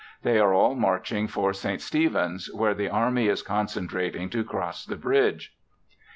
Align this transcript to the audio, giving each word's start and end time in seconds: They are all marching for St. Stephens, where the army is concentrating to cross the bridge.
They 0.23 0.39
are 0.39 0.51
all 0.51 0.73
marching 0.73 1.27
for 1.27 1.53
St. 1.53 1.79
Stephens, 1.79 2.51
where 2.55 2.73
the 2.73 2.89
army 2.89 3.27
is 3.27 3.43
concentrating 3.43 4.31
to 4.31 4.43
cross 4.43 4.83
the 4.83 4.95
bridge. 4.95 5.55